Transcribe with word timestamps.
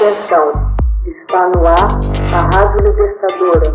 Atenção, 0.00 0.48
está 1.04 1.50
no 1.50 1.60
ar 1.66 2.00
a 2.32 2.40
Rádio 2.56 2.88
Libertadora. 2.88 3.68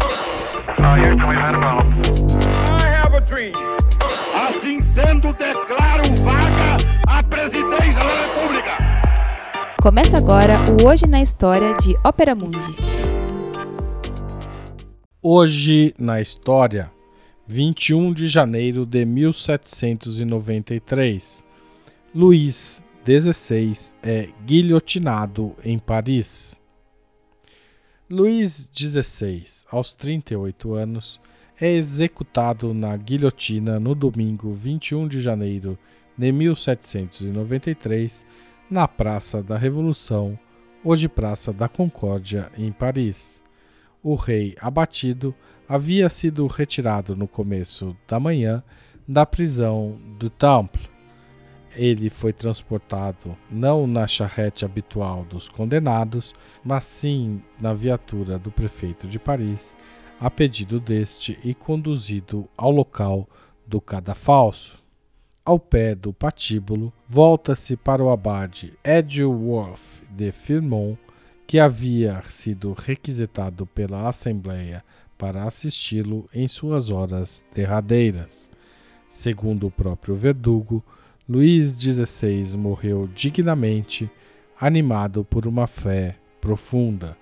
Assim 4.34 4.82
sendo, 4.82 5.32
declaro 5.34 6.02
vaga 6.24 6.78
a 7.08 7.22
presidência 7.22 8.00
da 8.00 8.10
República. 8.24 8.72
Começa 9.80 10.18
agora 10.18 10.56
o 10.82 10.88
Hoje 10.88 11.06
na 11.06 11.22
História 11.22 11.76
de 11.76 11.96
Ópera 12.04 12.34
Mundi. 12.34 12.76
Hoje 15.22 15.94
na 16.00 16.20
História, 16.20 16.92
21 17.46 18.12
de 18.12 18.28
janeiro 18.28 18.84
de 18.84 19.06
1793. 19.06 21.46
Luís 22.16 22.84
XVI 23.06 23.94
é 24.02 24.30
guilhotinado 24.44 25.56
em 25.64 25.78
Paris. 25.78 26.60
Luís 28.10 28.68
XVI, 28.74 29.44
aos 29.70 29.94
38 29.94 30.74
anos, 30.74 31.22
é 31.62 31.72
executado 31.72 32.74
na 32.74 32.98
guilhotina 32.98 33.80
no 33.80 33.94
domingo 33.94 34.52
21 34.54 35.08
de 35.08 35.22
janeiro 35.22 35.78
de 36.18 36.32
1793, 36.32 38.26
na 38.72 38.88
Praça 38.88 39.44
da 39.44 39.56
Revolução, 39.56 40.38
hoje 40.84 41.08
Praça 41.08 41.54
da 41.54 41.70
Concórdia, 41.70 42.52
em 42.58 42.72
Paris. 42.72 43.44
O 44.02 44.16
rei 44.16 44.56
abatido 44.60 45.36
havia 45.70 46.10
sido 46.10 46.48
retirado 46.48 47.16
no 47.16 47.28
começo 47.28 47.96
da 48.08 48.20
manhã 48.20 48.64
da 49.08 49.28
prisão 49.28 50.00
do 50.18 50.28
Temple 50.28 50.95
ele 51.76 52.10
foi 52.10 52.34
transportado 52.34 53.38
não 53.52 53.86
na 53.86 54.08
charrete 54.08 54.66
habitual 54.66 55.24
dos 55.24 55.48
condenados, 55.50 56.34
mas 56.64 56.86
sim 56.86 57.42
na 57.60 57.74
viatura 57.74 58.40
do 58.40 58.50
prefeito 58.50 59.08
de 59.08 59.20
Paris, 59.20 59.76
a 60.20 60.32
pedido 60.32 60.80
deste 60.80 61.38
e 61.44 61.54
conduzido 61.54 62.48
ao 62.58 62.72
local 62.72 63.28
do 63.68 63.82
cadafalso. 63.82 64.84
Ao 65.44 65.60
pé 65.60 65.94
do 65.94 66.12
patíbulo, 66.12 66.92
volta-se 67.08 67.76
para 67.76 68.04
o 68.04 68.10
abade 68.10 68.74
Edgeworth 68.84 70.02
de 70.10 70.32
Firmont, 70.32 70.98
que 71.46 71.60
havia 71.60 72.24
sido 72.30 72.74
requisitado 72.74 73.68
pela 73.68 74.08
Assembleia 74.08 74.84
para 75.18 75.44
assisti-lo 75.44 76.28
em 76.34 76.48
suas 76.48 76.90
horas 76.90 77.46
derradeiras. 77.54 78.52
Segundo 79.08 79.68
o 79.68 79.72
próprio 79.72 80.16
verdugo, 80.16 80.84
Luís 81.28 81.76
XVI 81.76 82.56
morreu 82.56 83.10
dignamente, 83.12 84.08
animado 84.62 85.26
por 85.26 85.48
uma 85.48 85.66
fé 85.66 86.18
profunda. 86.40 87.18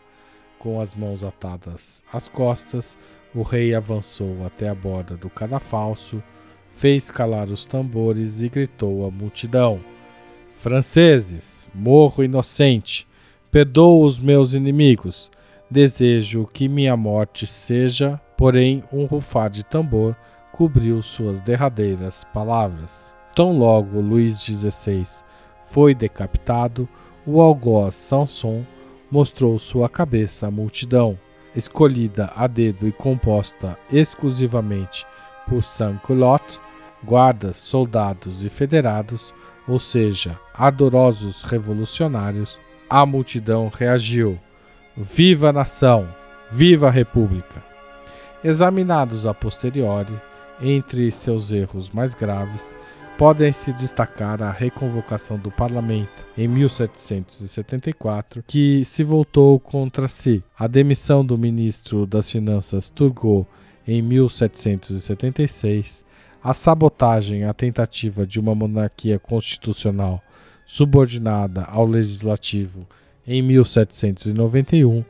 Com 0.60 0.82
as 0.82 0.94
mãos 0.94 1.24
atadas 1.24 2.04
às 2.12 2.28
costas, 2.28 2.98
o 3.34 3.44
rei 3.44 3.74
avançou 3.74 4.46
até 4.46 4.68
a 4.68 4.76
borda 4.76 5.16
do 5.16 5.30
cadafalso, 5.30 6.22
fez 6.68 7.10
calar 7.10 7.48
os 7.48 7.66
tambores 7.66 8.42
e 8.42 8.50
gritou 8.50 9.08
à 9.08 9.10
multidão: 9.10 9.80
Franceses, 10.52 11.70
morro 11.74 12.26
inocente, 12.26 13.08
perdoo 13.50 14.04
os 14.04 14.20
meus 14.20 14.54
inimigos. 14.54 15.32
Desejo 15.72 16.46
que 16.52 16.68
minha 16.68 16.98
morte 16.98 17.48
seja, 17.48 18.20
porém, 18.38 18.84
um 18.92 19.06
rufar 19.06 19.50
de 19.50 19.64
tambor 19.64 20.14
cobriu 20.52 21.02
suas 21.02 21.40
derradeiras 21.40 22.26
palavras. 22.34 23.16
Tão 23.36 23.58
logo 23.58 24.00
Luís 24.00 24.44
XVI 24.44 25.04
foi 25.62 25.96
decapitado, 25.96 26.88
o 27.26 27.42
algoz 27.42 27.96
Sanson 27.96 28.64
mostrou 29.10 29.58
sua 29.58 29.90
cabeça 29.90 30.48
à 30.48 30.52
multidão, 30.52 31.18
escolhida 31.56 32.32
a 32.36 32.46
dedo 32.48 32.88
e 32.88 32.92
composta 32.92 33.78
exclusivamente 33.92 35.06
por 35.48 35.64
sans-culottes, 35.64 36.60
guardas, 37.04 37.58
soldados 37.58 38.44
e 38.44 38.50
federados, 38.50 39.34
ou 39.68 39.80
seja, 39.80 40.40
ardorosos 40.54 41.42
revolucionários, 41.44 42.60
a 42.90 43.06
multidão 43.06 43.72
reagiu: 43.74 44.40
Viva 44.96 45.50
a 45.50 45.54
nação! 45.54 46.08
Viva 46.52 46.88
a 46.88 46.92
República! 46.92 47.64
Examinados 48.44 49.26
a 49.26 49.34
posteriori, 49.34 50.14
entre 50.62 51.12
seus 51.12 51.52
erros 51.52 51.90
mais 51.90 52.14
graves, 52.14 52.76
podem 53.18 53.52
se 53.52 53.72
destacar 53.72 54.42
a 54.42 54.52
reconvocação 54.52 55.38
do 55.38 55.52
parlamento 55.52 56.26
em 56.38 56.48
1774, 56.48 58.44
que 58.48 58.84
se 58.84 59.04
voltou 59.04 59.60
contra 59.60 60.08
si, 60.08 60.44
a 60.58 60.66
demissão 60.68 61.26
do 61.26 61.38
ministro 61.38 62.06
das 62.06 62.30
Finanças 62.30 62.90
Turgot 62.90 63.48
em 63.88 64.02
1776, 64.02 66.06
a 66.44 66.54
sabotagem 66.54 67.46
à 67.46 67.54
tentativa 67.54 68.26
de 68.26 68.40
uma 68.40 68.56
monarquia 68.56 69.20
constitucional 69.20 70.22
subordinada 70.66 71.64
ao 71.64 71.86
legislativo 71.86 72.88
em 73.26 73.42
1791 73.42 75.06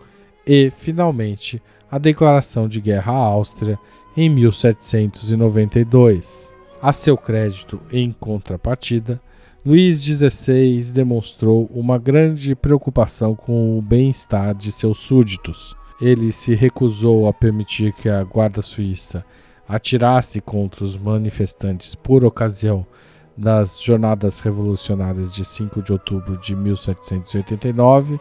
e, 0.46 0.70
finalmente, 0.70 1.60
a 1.90 1.98
declaração 1.98 2.68
de 2.68 2.80
guerra 2.82 3.14
à 3.14 3.18
Áustria 3.18 3.80
em 4.16 4.30
1792. 4.30 6.53
A 6.84 6.92
seu 6.92 7.16
crédito, 7.16 7.80
em 7.90 8.12
contrapartida, 8.12 9.22
Luís 9.66 10.04
XVI 10.04 10.92
demonstrou 10.94 11.72
uma 11.74 11.98
grande 11.98 12.54
preocupação 12.56 13.34
com 13.36 13.80
o 13.80 13.82
bem-estar 13.82 14.54
de 14.54 14.70
seus 14.70 14.98
súditos. 14.98 15.78
Ele 16.02 16.34
se 16.34 16.54
recusou 16.54 17.26
a 17.30 17.32
permitir 17.32 17.94
que 17.94 18.10
a 18.10 18.22
Guarda 18.22 18.62
Suíça 18.62 19.26
atirasse 19.66 20.42
contra 20.42 20.84
os 20.84 20.98
manifestantes 20.98 21.96
por 21.96 22.26
ocasião 22.26 22.86
das 23.38 23.82
Jornadas 23.82 24.42
Revolucionárias 24.42 25.32
de 25.32 25.46
5 25.46 25.82
de 25.82 25.94
outubro 25.94 26.36
de 26.36 26.54
1789 26.54 28.20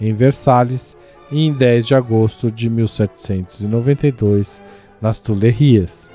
em 0.00 0.12
Versalhes 0.12 0.96
e 1.30 1.46
em 1.46 1.52
10 1.52 1.86
de 1.86 1.94
agosto 1.94 2.50
de 2.50 2.68
1792 2.68 4.60
nas 5.00 5.20
Tuileries. 5.20 6.10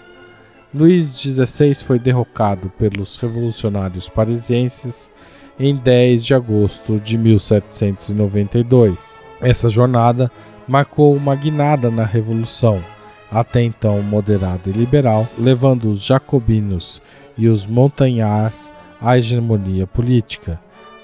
Luís 0.75 1.17
XVI 1.17 1.73
foi 1.73 1.97
derrocado 1.97 2.69
pelos 2.77 3.15
revolucionários 3.15 4.09
parisienses 4.09 5.09
em 5.57 5.73
10 5.73 6.21
de 6.21 6.33
agosto 6.33 6.99
de 6.99 7.17
1792. 7.17 9.23
Essa 9.39 9.69
jornada 9.69 10.29
marcou 10.67 11.15
uma 11.15 11.33
guinada 11.33 11.89
na 11.89 12.03
revolução, 12.03 12.83
até 13.31 13.61
então 13.61 14.01
moderada 14.01 14.69
e 14.69 14.73
liberal, 14.73 15.25
levando 15.39 15.89
os 15.89 16.03
jacobinos 16.03 17.01
e 17.37 17.47
os 17.47 17.65
montanhars 17.65 18.69
à 18.99 19.17
hegemonia 19.17 19.87
política. 19.87 20.59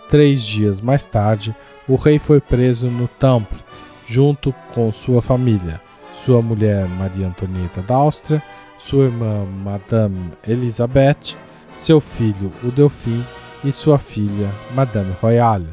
Três 0.09 0.43
dias 0.43 0.81
mais 0.81 1.05
tarde, 1.05 1.55
o 1.87 1.95
rei 1.95 2.19
foi 2.19 2.41
preso 2.41 2.89
no 2.89 3.07
Temple, 3.07 3.59
junto 4.05 4.53
com 4.75 4.91
sua 4.91 5.21
família, 5.21 5.79
sua 6.25 6.41
mulher 6.41 6.89
Maria 6.89 7.27
Antonieta 7.27 7.81
da 7.81 7.95
Áustria 7.95 8.43
sua 8.81 9.05
irmã 9.05 9.45
Madame 9.45 10.31
Elisabeth, 10.45 11.37
seu 11.75 12.01
filho 12.01 12.51
o 12.63 12.71
Delfim 12.71 13.23
e 13.63 13.71
sua 13.71 13.99
filha 13.99 14.49
Madame 14.73 15.13
Royale. 15.21 15.69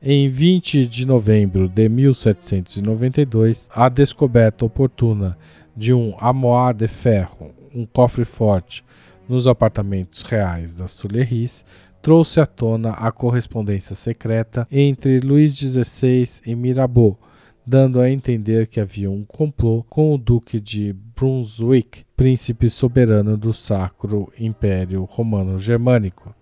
Em 0.00 0.28
20 0.28 0.86
de 0.86 1.06
novembro 1.06 1.70
de 1.70 1.88
1792, 1.88 3.70
a 3.74 3.88
descoberta 3.88 4.66
oportuna 4.66 5.38
de 5.74 5.94
um 5.94 6.14
armoire 6.20 6.76
de 6.76 6.86
ferro, 6.86 7.50
um 7.74 7.86
cofre 7.86 8.26
forte, 8.26 8.84
nos 9.26 9.46
apartamentos 9.46 10.20
reais 10.22 10.74
das 10.74 10.94
Tuileries, 10.94 11.64
trouxe 12.02 12.40
à 12.40 12.46
tona 12.46 12.90
a 12.90 13.10
correspondência 13.10 13.96
secreta 13.96 14.68
entre 14.70 15.18
Luís 15.18 15.54
XVI 15.54 16.42
e 16.44 16.54
Mirabeau, 16.54 17.18
dando 17.66 18.00
a 18.00 18.10
entender 18.10 18.66
que 18.66 18.80
havia 18.80 19.10
um 19.10 19.24
complô 19.24 19.82
com 19.88 20.14
o 20.14 20.18
Duque 20.18 20.60
de 20.60 20.94
Brunswick, 21.16 22.04
príncipe 22.16 22.68
soberano 22.68 23.36
do 23.36 23.52
Sacro 23.52 24.32
Império 24.38 25.04
Romano 25.04 25.58
Germânico. 25.58 26.34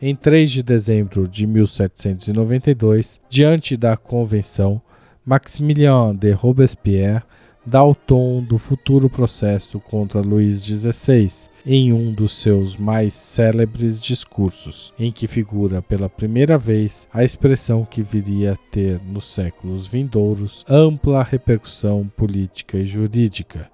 Em 0.00 0.16
3 0.16 0.50
de 0.50 0.62
dezembro 0.62 1.28
de 1.28 1.46
1792, 1.46 3.20
diante 3.28 3.76
da 3.76 3.96
convenção, 3.96 4.80
Maximilien 5.24 6.14
de 6.14 6.32
Robespierre 6.32 7.22
dá 7.64 7.84
o 7.84 7.94
tom 7.94 8.42
do 8.42 8.58
futuro 8.58 9.08
processo 9.08 9.78
contra 9.78 10.20
Luís 10.20 10.64
XVI 10.64 11.50
em 11.64 11.92
um 11.92 12.12
dos 12.12 12.32
seus 12.32 12.76
mais 12.76 13.14
célebres 13.14 14.00
discursos, 14.00 14.92
em 14.98 15.12
que 15.12 15.26
figura 15.26 15.80
pela 15.80 16.08
primeira 16.08 16.58
vez 16.58 17.08
a 17.12 17.22
expressão 17.22 17.84
que 17.84 18.02
viria 18.02 18.52
a 18.52 18.56
ter 18.70 19.00
nos 19.00 19.32
séculos 19.32 19.86
vindouros 19.86 20.64
ampla 20.68 21.22
repercussão 21.22 22.10
política 22.16 22.76
e 22.78 22.84
jurídica: 22.84 23.70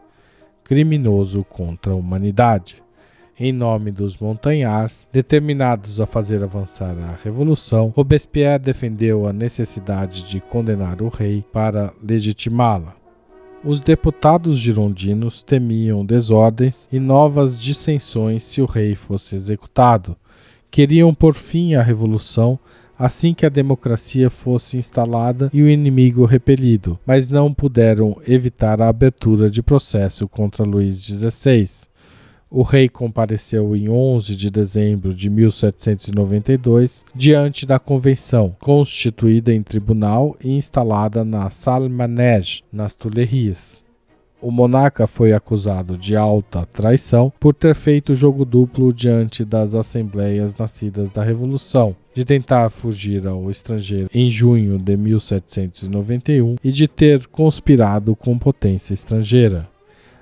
criminoso 0.62 1.44
contra 1.44 1.92
a 1.92 1.96
humanidade. 1.96 2.82
Em 3.40 3.52
nome 3.52 3.92
dos 3.92 4.18
montanhars, 4.18 5.08
determinados 5.12 6.00
a 6.00 6.06
fazer 6.06 6.42
avançar 6.42 6.96
a 6.98 7.16
revolução, 7.22 7.92
Robespierre 7.94 8.58
defendeu 8.58 9.28
a 9.28 9.32
necessidade 9.32 10.24
de 10.24 10.40
condenar 10.40 11.00
o 11.00 11.08
rei 11.08 11.44
para 11.52 11.94
legitimá-la. 12.02 12.96
Os 13.64 13.80
deputados 13.80 14.56
girondinos 14.56 15.42
temiam 15.42 16.06
desordens 16.06 16.88
e 16.92 17.00
novas 17.00 17.58
dissensões 17.58 18.44
se 18.44 18.62
o 18.62 18.66
rei 18.66 18.94
fosse 18.94 19.34
executado. 19.34 20.16
Queriam 20.70 21.12
por 21.12 21.34
fim 21.34 21.74
à 21.74 21.82
revolução 21.82 22.58
assim 22.98 23.32
que 23.32 23.46
a 23.46 23.48
democracia 23.48 24.28
fosse 24.28 24.76
instalada 24.76 25.50
e 25.52 25.62
o 25.62 25.68
inimigo 25.68 26.24
repelido, 26.24 26.98
mas 27.06 27.30
não 27.30 27.54
puderam 27.54 28.16
evitar 28.26 28.82
a 28.82 28.88
abertura 28.88 29.48
de 29.48 29.62
processo 29.62 30.26
contra 30.26 30.64
Luís 30.64 30.96
XVI. 31.02 31.88
O 32.50 32.62
rei 32.62 32.88
compareceu 32.88 33.76
em 33.76 33.90
11 33.90 34.34
de 34.34 34.50
dezembro 34.50 35.12
de 35.12 35.28
1792 35.28 37.04
diante 37.14 37.66
da 37.66 37.78
convenção, 37.78 38.56
constituída 38.58 39.52
em 39.52 39.62
tribunal 39.62 40.34
e 40.42 40.52
instalada 40.52 41.22
na 41.26 41.50
Salle 41.50 41.90
Manège, 41.90 42.62
nas 42.72 42.94
Tuileries. 42.94 43.84
O 44.40 44.50
monarca 44.50 45.06
foi 45.06 45.32
acusado 45.32 45.98
de 45.98 46.16
alta 46.16 46.64
traição 46.64 47.30
por 47.38 47.52
ter 47.52 47.74
feito 47.74 48.14
jogo 48.14 48.46
duplo 48.46 48.94
diante 48.94 49.44
das 49.44 49.74
assembleias 49.74 50.56
nascidas 50.56 51.10
da 51.10 51.22
Revolução, 51.22 51.94
de 52.14 52.24
tentar 52.24 52.70
fugir 52.70 53.26
ao 53.26 53.50
estrangeiro 53.50 54.08
em 54.14 54.30
junho 54.30 54.78
de 54.78 54.96
1791 54.96 56.56
e 56.64 56.72
de 56.72 56.88
ter 56.88 57.26
conspirado 57.26 58.16
com 58.16 58.38
potência 58.38 58.94
estrangeira. 58.94 59.68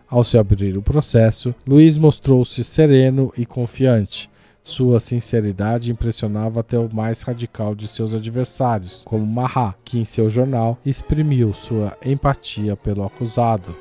Ao 0.08 0.23
se 0.23 0.38
abrir 0.38 0.76
o 0.79 0.82
processo, 0.82 1.53
Luiz 1.67 1.99
mostrou-se 1.99 2.62
sereno 2.62 3.32
e 3.37 3.44
confiante. 3.44 4.31
Sua 4.62 5.00
sinceridade 5.00 5.91
impressionava 5.91 6.61
até 6.61 6.79
o 6.79 6.88
mais 6.93 7.23
radical 7.23 7.75
de 7.75 7.88
seus 7.88 8.14
adversários, 8.14 9.03
como 9.05 9.26
Marat, 9.26 9.75
que 9.85 9.99
em 9.99 10.05
seu 10.05 10.31
jornal 10.31 10.79
exprimiu 10.87 11.53
sua 11.53 11.97
empatia 12.05 12.76
pelo 12.76 13.05
acusado. 13.05 13.75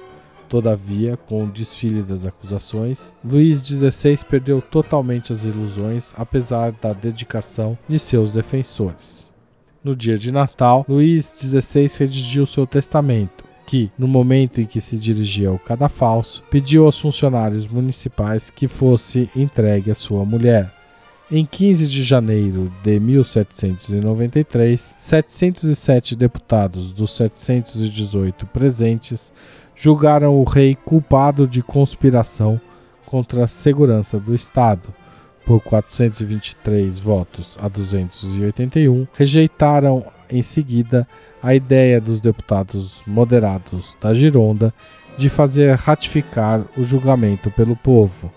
Todavia, 0.50 1.16
com 1.16 1.44
o 1.44 1.48
desfile 1.48 2.01
das 2.01 2.25
acusações, 2.25 3.13
Luís 3.24 3.63
XVI 3.63 4.18
perdeu 4.28 4.62
totalmente 4.62 5.31
as 5.31 5.44
ilusões, 5.44 6.12
apesar 6.18 6.71
da 6.71 6.92
dedicação 6.92 7.78
de 7.88 8.00
seus 8.00 8.31
defensores. 8.31 9.31
No 9.83 9.95
dia 9.95 10.18
de 10.18 10.31
Natal, 10.31 10.83
Luís 10.89 11.38
XVI 11.39 11.88
redigiu 12.00 12.48
seu 12.48 12.66
testamento, 12.66 13.44
que, 13.66 13.92
no 13.98 14.08
momento 14.08 14.62
em 14.62 14.66
que 14.66 14.80
se 14.80 14.98
dirigia 14.98 15.50
ao 15.50 15.60
cadafalso, 15.60 16.44
pediu 16.50 16.86
aos 16.86 17.00
funcionários 17.00 17.68
municipais 17.68 18.50
que 18.50 18.68
fosse 18.68 19.30
entregue 19.36 19.92
à 19.92 19.96
sua 19.96 20.24
mulher. 20.24 20.72
Em 21.32 21.44
15 21.44 21.88
de 21.88 22.04
janeiro 22.04 22.72
de 22.84 23.00
1793, 23.00 24.94
707 24.96 26.16
deputados 26.16 26.94
dos 26.94 27.16
718 27.16 28.46
presentes 28.46 29.34
julgaram 29.76 30.40
o 30.40 30.44
rei 30.44 30.76
culpado 30.76 31.48
de 31.48 31.64
conspiração 31.64 32.62
contra 33.08 33.46
a 33.46 33.48
segurança 33.48 34.20
do 34.20 34.36
Estado. 34.36 34.94
Por 35.46 35.62
423 35.62 37.00
votos 37.00 37.58
a 37.60 37.68
281, 37.68 39.08
rejeitaram 39.14 40.06
em 40.30 40.42
seguida 40.42 41.07
a 41.42 41.54
ideia 41.54 42.00
dos 42.01 42.19
deputados 42.19 43.01
moderados 43.06 43.98
da 44.01 44.13
Gironda 44.13 44.74
de 45.18 45.30
fazer 45.30 45.75
ratificar 45.75 46.66
o 46.77 46.83
julgamento 46.83 47.50
pelo 47.51 47.75
povo. 47.75 48.31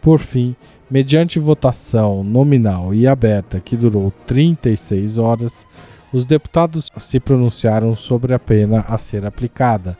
Por 0.00 0.18
fim, 0.18 0.56
mediante 0.90 1.38
votação 1.38 2.24
nominal 2.24 2.94
e 2.94 3.06
aberta 3.06 3.60
que 3.60 3.76
durou 3.76 4.12
36 4.26 5.18
horas, 5.18 5.66
os 6.12 6.26
deputados 6.26 6.90
se 6.96 7.18
pronunciaram 7.18 7.96
sobre 7.96 8.34
a 8.34 8.38
pena 8.38 8.84
a 8.88 8.98
ser 8.98 9.24
aplicada. 9.24 9.96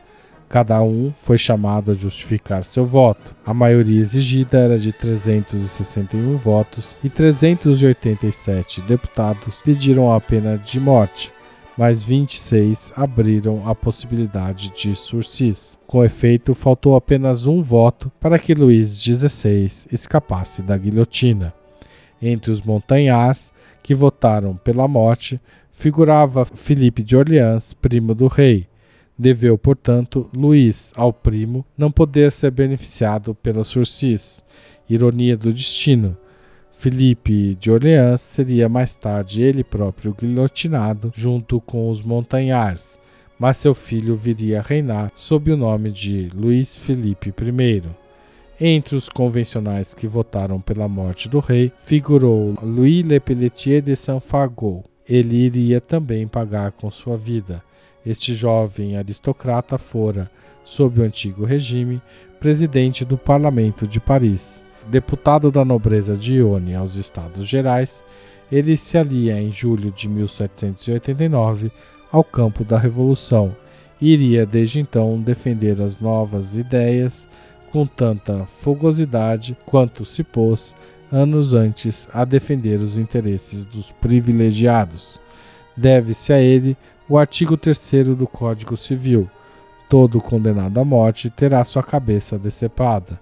Cada 0.53 0.83
um 0.83 1.11
foi 1.17 1.35
chamado 1.35 1.89
a 1.89 1.95
justificar 1.95 2.63
seu 2.63 2.85
voto. 2.85 3.35
A 3.43 3.55
maioria 3.55 3.99
exigida 3.99 4.59
era 4.59 4.77
de 4.77 4.93
361 4.93 6.37
votos 6.37 6.95
e 7.03 7.09
387 7.09 8.81
deputados 8.81 9.59
pediram 9.63 10.13
a 10.13 10.21
pena 10.21 10.55
de 10.55 10.79
morte 10.79 11.33
mas 11.75 12.03
26 12.03 12.93
abriram 12.95 13.67
a 13.67 13.73
possibilidade 13.73 14.69
de 14.69 14.95
sursis. 14.95 15.79
Com 15.87 16.05
efeito, 16.05 16.53
faltou 16.53 16.95
apenas 16.95 17.47
um 17.47 17.59
voto 17.59 18.11
para 18.19 18.37
que 18.37 18.53
Luís 18.53 18.89
XVI 19.01 19.65
escapasse 19.91 20.61
da 20.61 20.77
guilhotina. 20.77 21.51
Entre 22.21 22.51
os 22.51 22.61
montanhars 22.61 23.51
que 23.81 23.95
votaram 23.95 24.55
pela 24.55 24.87
morte, 24.87 25.41
figurava 25.71 26.45
Filipe 26.45 27.01
de 27.01 27.17
Orleans, 27.17 27.73
primo 27.73 28.13
do 28.13 28.27
rei. 28.27 28.67
Deveu, 29.17 29.57
portanto, 29.57 30.29
Luís, 30.33 30.91
ao 30.95 31.13
primo, 31.13 31.65
não 31.77 31.91
poder 31.91 32.31
ser 32.31 32.51
beneficiado 32.51 33.35
pela 33.35 33.63
sursis. 33.63 34.43
Ironia 34.89 35.37
do 35.37 35.53
destino 35.53 36.17
Felipe 36.83 37.55
de 37.55 37.71
Orleans 37.71 38.19
seria 38.19 38.67
mais 38.67 38.95
tarde 38.95 39.41
ele 39.41 39.63
próprio 39.63 40.13
guilhotinado 40.13 41.11
junto 41.15 41.61
com 41.61 41.89
os 41.89 42.01
montanhars, 42.01 42.99
mas 43.39 43.57
seu 43.57 43.73
filho 43.73 44.15
viria 44.15 44.59
a 44.59 44.61
reinar 44.61 45.11
sob 45.15 45.51
o 45.51 45.55
nome 45.55 45.91
de 45.91 46.29
Luís 46.35 46.75
Felipe 46.75 47.29
I. 47.29 47.83
Entre 48.59 48.95
os 48.95 49.07
convencionais 49.07 49.93
que 49.93 50.07
votaram 50.07 50.59
pela 50.59 50.87
morte 50.87 51.29
do 51.29 51.39
rei, 51.39 51.71
figurou 51.77 52.53
Louis 52.61 53.01
Le 53.05 53.19
Pelletier 53.19 53.81
de 53.81 53.95
Saint-Fargeau. 53.95 54.83
Ele 55.07 55.37
iria 55.37 55.79
também 55.79 56.27
pagar 56.27 56.71
com 56.71 56.89
sua 56.91 57.15
vida. 57.15 57.63
Este 58.05 58.33
jovem 58.33 58.97
aristocrata 58.97 59.77
fora, 59.77 60.29
sob 60.63 61.01
o 61.01 61.03
antigo 61.03 61.45
regime, 61.45 62.01
presidente 62.39 63.05
do 63.05 63.17
Parlamento 63.17 63.87
de 63.87 63.99
Paris 63.99 64.63
deputado 64.87 65.51
da 65.51 65.63
nobreza 65.63 66.15
de 66.15 66.35
Ione 66.35 66.75
aos 66.75 66.95
Estados 66.95 67.47
Gerais, 67.47 68.03
ele 68.51 68.77
se 68.77 68.97
alia 68.97 69.41
em 69.41 69.51
julho 69.51 69.91
de 69.91 70.07
1789 70.07 71.71
ao 72.11 72.23
campo 72.23 72.63
da 72.63 72.77
Revolução 72.77 73.55
e 73.99 74.13
iria 74.13 74.45
desde 74.45 74.79
então 74.79 75.19
defender 75.19 75.81
as 75.81 75.99
novas 75.99 76.55
ideias 76.55 77.27
com 77.71 77.85
tanta 77.85 78.45
fogosidade 78.59 79.57
quanto 79.65 80.05
se 80.05 80.23
pôs 80.23 80.75
anos 81.11 81.53
antes 81.53 82.07
a 82.13 82.25
defender 82.25 82.79
os 82.79 82.97
interesses 82.97 83.65
dos 83.65 83.91
privilegiados. 83.91 85.19
Deve-se 85.75 86.31
a 86.33 86.39
ele 86.39 86.77
o 87.07 87.17
artigo 87.17 87.57
3 87.57 88.09
do 88.09 88.27
Código 88.27 88.75
Civil. 88.77 89.29
Todo 89.89 90.21
condenado 90.21 90.79
à 90.79 90.85
morte 90.85 91.29
terá 91.29 91.63
sua 91.63 91.83
cabeça 91.83 92.37
decepada 92.37 93.19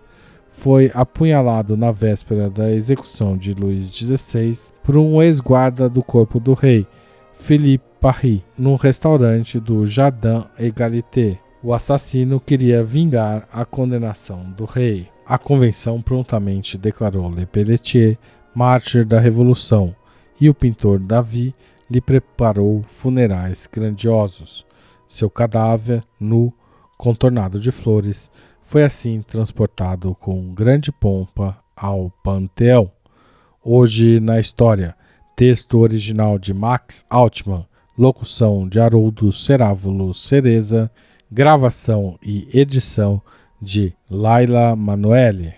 foi 0.61 0.91
apunhalado 0.93 1.75
na 1.75 1.91
véspera 1.91 2.49
da 2.49 2.71
execução 2.71 3.35
de 3.35 3.53
Luís 3.53 3.89
XVI 3.89 4.73
por 4.83 4.97
um 4.97 5.21
ex-guarda 5.21 5.89
do 5.89 6.03
corpo 6.03 6.39
do 6.39 6.53
rei, 6.53 6.85
Philippe 7.33 7.85
Paris, 7.99 8.41
num 8.57 8.75
restaurante 8.75 9.59
do 9.59 9.85
Jardin 9.85 10.43
Égalité. 10.59 11.39
O 11.63 11.73
assassino 11.73 12.39
queria 12.39 12.83
vingar 12.83 13.47
a 13.51 13.65
condenação 13.65 14.51
do 14.51 14.65
rei. 14.65 15.07
A 15.25 15.37
convenção 15.37 16.01
prontamente 16.01 16.77
declarou 16.77 17.29
Le 17.29 17.45
Pelletier 17.45 18.17
mártir 18.53 19.05
da 19.05 19.19
Revolução 19.19 19.95
e 20.39 20.49
o 20.49 20.53
pintor 20.53 20.99
Davi 20.99 21.55
lhe 21.91 21.99
preparou 21.99 22.83
funerais 22.87 23.67
grandiosos. 23.67 24.65
Seu 25.09 25.29
cadáver, 25.29 26.01
nu, 26.17 26.53
contornado 26.97 27.59
de 27.59 27.69
flores, 27.69 28.31
foi 28.61 28.83
assim 28.83 29.21
transportado 29.21 30.15
com 30.15 30.53
grande 30.53 30.89
pompa 30.89 31.57
ao 31.75 32.09
Panteão. 32.23 32.89
Hoje 33.61 34.21
na 34.21 34.39
história, 34.39 34.95
texto 35.35 35.79
original 35.79 36.39
de 36.39 36.53
Max 36.53 37.05
Altman, 37.09 37.67
locução 37.97 38.69
de 38.69 38.79
Haroldo 38.79 39.33
Cerávulo 39.33 40.13
Cereza, 40.13 40.89
gravação 41.29 42.17
e 42.23 42.47
edição 42.57 43.21
de 43.61 43.93
Laila 44.09 44.77
Manoeli. 44.77 45.53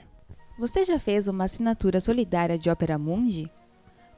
Você 0.58 0.84
já 0.84 0.98
fez 0.98 1.28
uma 1.28 1.44
assinatura 1.44 2.00
solidária 2.00 2.58
de 2.58 2.72
Opera 2.72 2.98
Mundi? 2.98 3.52